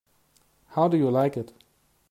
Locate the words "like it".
1.11-1.53